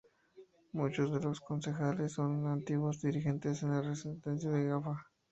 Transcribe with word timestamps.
Muchos 0.71 1.11
de 1.13 1.19
los 1.19 1.39
concejales 1.41 2.13
son 2.13 2.41
los 2.41 2.51
antiguos 2.51 2.99
dirigentes 3.03 3.61
de 3.61 3.67
la 3.67 3.81
Resistencia 3.83 4.49
Jaffa. 4.49 5.05